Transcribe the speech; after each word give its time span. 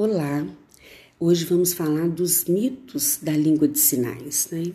Olá, 0.00 0.46
hoje 1.18 1.44
vamos 1.44 1.72
falar 1.72 2.08
dos 2.08 2.44
mitos 2.44 3.18
da 3.20 3.32
língua 3.32 3.66
de 3.66 3.80
sinais. 3.80 4.48
Né? 4.52 4.72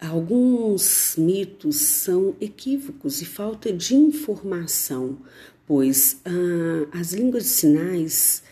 Alguns 0.00 1.14
mitos 1.18 1.76
são 1.76 2.34
equívocos 2.40 3.20
e 3.20 3.26
falta 3.26 3.70
de 3.70 3.94
informação, 3.94 5.18
pois 5.66 6.22
ah, 6.24 6.88
as 6.98 7.12
línguas 7.12 7.42
de 7.42 7.50
sinais, 7.50 8.42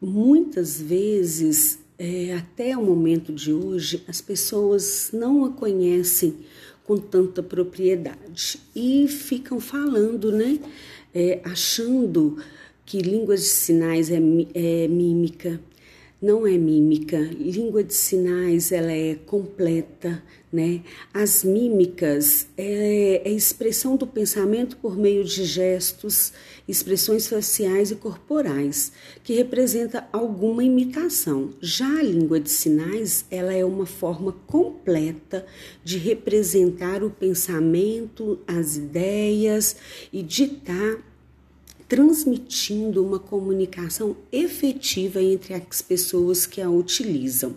muitas 0.00 0.80
vezes, 0.80 1.80
é, 1.98 2.34
até 2.34 2.76
o 2.76 2.84
momento 2.84 3.32
de 3.32 3.52
hoje, 3.52 4.04
as 4.06 4.20
pessoas 4.20 5.10
não 5.12 5.44
a 5.44 5.50
conhecem 5.50 6.36
com 6.84 6.96
tanta 6.98 7.42
propriedade 7.42 8.60
e 8.76 9.08
ficam 9.08 9.58
falando, 9.58 10.30
né? 10.30 10.60
É, 11.12 11.40
achando 11.42 12.36
que 12.88 13.02
línguas 13.02 13.40
de 13.40 13.48
sinais 13.48 14.10
é, 14.10 14.16
é 14.54 14.88
mímica, 14.88 15.60
não 16.22 16.46
é 16.46 16.56
mímica. 16.56 17.18
Língua 17.18 17.84
de 17.84 17.92
sinais 17.92 18.72
ela 18.72 18.90
é 18.90 19.14
completa, 19.14 20.22
né? 20.50 20.80
As 21.12 21.44
mímicas 21.44 22.48
é, 22.56 23.20
é 23.26 23.30
expressão 23.30 23.94
do 23.94 24.06
pensamento 24.06 24.78
por 24.78 24.96
meio 24.96 25.22
de 25.22 25.44
gestos, 25.44 26.32
expressões 26.66 27.28
faciais 27.28 27.90
e 27.90 27.94
corporais, 27.94 28.90
que 29.22 29.34
representa 29.34 30.08
alguma 30.10 30.64
imitação. 30.64 31.50
Já 31.60 31.98
a 31.98 32.02
língua 32.02 32.40
de 32.40 32.50
sinais 32.50 33.26
ela 33.30 33.52
é 33.52 33.66
uma 33.66 33.84
forma 33.84 34.32
completa 34.46 35.44
de 35.84 35.98
representar 35.98 37.04
o 37.04 37.10
pensamento, 37.10 38.38
as 38.46 38.78
ideias 38.78 39.76
e 40.10 40.22
ditar 40.22 41.06
transmitindo 41.88 43.04
uma 43.04 43.18
comunicação 43.18 44.16
efetiva 44.30 45.22
entre 45.22 45.54
as 45.54 45.80
pessoas 45.80 46.44
que 46.44 46.60
a 46.60 46.68
utilizam. 46.68 47.56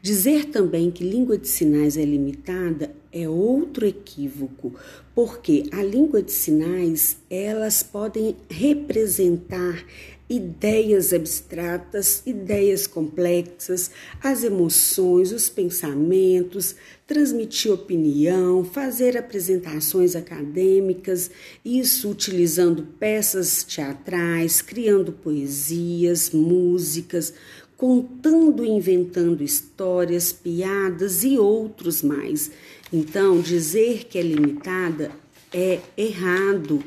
Dizer 0.00 0.46
também 0.46 0.90
que 0.90 1.02
língua 1.02 1.36
de 1.36 1.48
sinais 1.48 1.96
é 1.96 2.04
limitada 2.04 2.94
é 3.12 3.28
outro 3.28 3.86
equívoco, 3.86 4.74
porque 5.14 5.64
a 5.72 5.82
língua 5.82 6.22
de 6.22 6.30
sinais, 6.30 7.16
elas 7.28 7.82
podem 7.82 8.36
representar 8.48 9.84
ideias 10.28 11.12
abstratas, 11.12 12.22
ideias 12.26 12.86
complexas, 12.86 13.90
as 14.22 14.44
emoções, 14.44 15.32
os 15.32 15.48
pensamentos, 15.48 16.76
transmitir 17.06 17.72
opinião, 17.72 18.62
fazer 18.62 19.16
apresentações 19.16 20.14
acadêmicas, 20.14 21.30
isso 21.64 22.10
utilizando 22.10 22.82
peças 23.00 23.64
teatrais, 23.64 24.60
criando 24.60 25.12
poesias, 25.12 26.30
músicas, 26.30 27.32
contando 27.78 28.64
e 28.64 28.68
inventando 28.68 29.40
histórias, 29.40 30.32
piadas 30.32 31.22
e 31.22 31.38
outros 31.38 32.02
mais. 32.02 32.50
Então, 32.92 33.40
dizer 33.40 34.04
que 34.04 34.18
é 34.18 34.22
limitada 34.22 35.12
é 35.54 35.78
errado. 35.96 36.82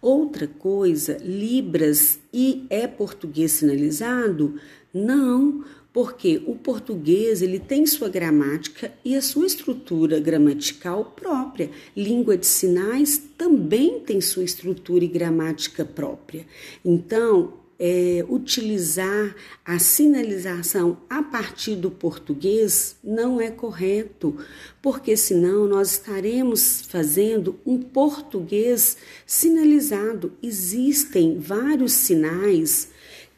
Outra 0.00 0.46
coisa, 0.46 1.18
Libras 1.20 2.20
e 2.32 2.64
é 2.70 2.86
português 2.86 3.50
sinalizado? 3.50 4.60
Não, 4.94 5.64
porque 5.92 6.40
o 6.46 6.54
português 6.54 7.42
ele 7.42 7.58
tem 7.58 7.84
sua 7.84 8.08
gramática 8.08 8.92
e 9.04 9.16
a 9.16 9.22
sua 9.22 9.44
estrutura 9.44 10.20
gramatical 10.20 11.16
própria. 11.16 11.68
Língua 11.96 12.36
de 12.36 12.46
sinais 12.46 13.20
também 13.36 13.98
tem 13.98 14.20
sua 14.20 14.44
estrutura 14.44 15.04
e 15.04 15.08
gramática 15.08 15.84
própria. 15.84 16.46
Então, 16.84 17.54
é, 17.78 18.24
utilizar 18.28 19.34
a 19.64 19.78
sinalização 19.78 20.98
a 21.08 21.22
partir 21.22 21.76
do 21.76 21.90
português 21.90 22.96
não 23.04 23.40
é 23.40 23.50
correto, 23.50 24.36
porque 24.82 25.16
senão 25.16 25.66
nós 25.66 25.92
estaremos 25.92 26.82
fazendo 26.88 27.58
um 27.64 27.80
português 27.80 28.96
sinalizado. 29.24 30.32
Existem 30.42 31.38
vários 31.38 31.92
sinais 31.92 32.88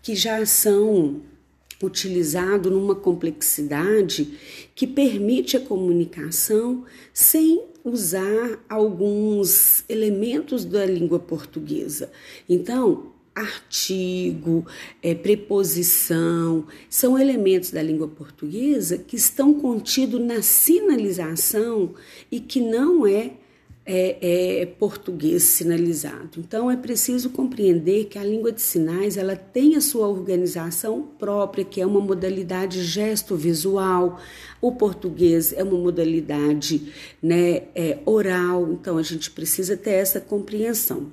que 0.02 0.14
já 0.14 0.44
são 0.46 1.20
utilizados 1.82 2.70
numa 2.70 2.94
complexidade 2.94 4.38
que 4.74 4.86
permite 4.86 5.56
a 5.56 5.60
comunicação 5.60 6.84
sem 7.12 7.62
usar 7.82 8.62
alguns 8.68 9.82
elementos 9.88 10.64
da 10.64 10.84
língua 10.84 11.18
portuguesa. 11.18 12.10
Então, 12.48 13.12
artigo, 13.40 14.66
é, 15.02 15.14
preposição, 15.14 16.66
são 16.88 17.18
elementos 17.18 17.70
da 17.70 17.82
língua 17.82 18.08
portuguesa 18.08 18.98
que 18.98 19.16
estão 19.16 19.54
contidos 19.54 20.20
na 20.20 20.42
sinalização 20.42 21.94
e 22.30 22.40
que 22.40 22.60
não 22.60 23.06
é, 23.06 23.32
é, 23.84 24.60
é, 24.60 24.66
português 24.66 25.42
sinalizado. 25.42 26.38
Então 26.38 26.70
é 26.70 26.76
preciso 26.76 27.30
compreender 27.30 28.04
que 28.04 28.18
a 28.18 28.24
língua 28.24 28.52
de 28.52 28.60
sinais 28.60 29.16
ela 29.16 29.34
tem 29.34 29.74
a 29.74 29.80
sua 29.80 30.06
organização 30.06 31.02
própria, 31.18 31.64
que 31.64 31.80
é 31.80 31.86
uma 31.86 32.00
modalidade 32.00 32.84
gesto 32.84 33.34
visual. 33.34 34.20
O 34.60 34.72
português 34.72 35.52
é 35.52 35.64
uma 35.64 35.78
modalidade 35.78 36.92
né, 37.22 37.62
é, 37.74 37.98
oral. 38.04 38.70
Então 38.72 38.96
a 38.98 39.02
gente 39.02 39.30
precisa 39.30 39.76
ter 39.76 39.92
essa 39.92 40.20
compreensão. 40.20 41.10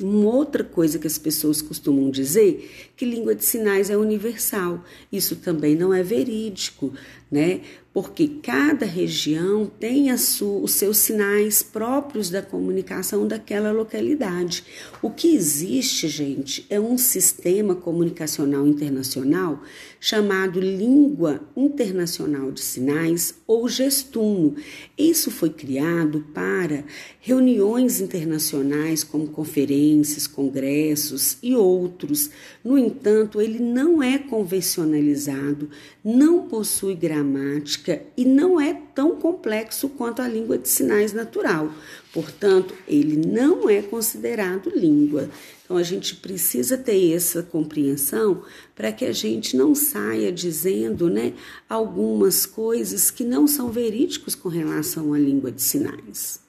Uma 0.00 0.30
outra 0.34 0.62
coisa 0.62 0.98
que 0.98 1.06
as 1.06 1.18
pessoas 1.18 1.60
costumam 1.60 2.10
dizer 2.10 2.90
que 2.96 3.04
língua 3.04 3.34
de 3.34 3.44
sinais 3.44 3.90
é 3.90 3.96
universal. 3.96 4.84
Isso 5.10 5.36
também 5.36 5.74
não 5.76 5.94
é 5.94 6.02
verídico, 6.02 6.92
né? 7.30 7.60
Porque 7.92 8.28
cada 8.42 8.86
região 8.86 9.66
tem 9.66 10.16
sua, 10.16 10.60
os 10.60 10.72
seus 10.72 10.98
sinais 10.98 11.62
próprios 11.62 12.30
da 12.30 12.40
comunicação 12.40 13.26
daquela 13.26 13.72
localidade. 13.72 14.64
O 15.02 15.10
que 15.10 15.34
existe, 15.34 16.06
gente, 16.06 16.64
é 16.70 16.78
um 16.78 16.96
sistema 16.96 17.74
comunicacional 17.74 18.66
internacional 18.66 19.62
chamado 20.00 20.60
Língua 20.60 21.40
Internacional 21.56 22.52
de 22.52 22.60
Sinais 22.60 23.34
ou 23.46 23.68
Gestuno. 23.68 24.54
Isso 24.96 25.30
foi 25.30 25.50
criado 25.50 26.24
para 26.32 26.84
reuniões 27.20 28.00
internacionais 28.00 29.02
como 29.02 29.28
conferências, 29.28 29.87
congressos 30.26 31.38
e 31.42 31.54
outros. 31.54 32.30
No 32.62 32.76
entanto, 32.76 33.40
ele 33.40 33.58
não 33.58 34.02
é 34.02 34.18
convencionalizado, 34.18 35.70
não 36.04 36.48
possui 36.48 36.94
gramática 36.94 38.02
e 38.16 38.24
não 38.24 38.60
é 38.60 38.74
tão 38.94 39.16
complexo 39.16 39.88
quanto 39.88 40.22
a 40.22 40.28
língua 40.28 40.58
de 40.58 40.68
sinais 40.68 41.12
natural. 41.12 41.72
Portanto, 42.12 42.74
ele 42.86 43.16
não 43.16 43.68
é 43.68 43.82
considerado 43.82 44.70
língua. 44.74 45.28
Então, 45.64 45.76
a 45.76 45.82
gente 45.82 46.16
precisa 46.16 46.78
ter 46.78 47.12
essa 47.12 47.42
compreensão 47.42 48.42
para 48.74 48.90
que 48.90 49.04
a 49.04 49.12
gente 49.12 49.56
não 49.56 49.74
saia 49.74 50.32
dizendo 50.32 51.10
né, 51.10 51.34
algumas 51.68 52.46
coisas 52.46 53.10
que 53.10 53.22
não 53.22 53.46
são 53.46 53.70
verídicos 53.70 54.34
com 54.34 54.48
relação 54.48 55.12
à 55.12 55.18
língua 55.18 55.52
de 55.52 55.62
sinais. 55.62 56.47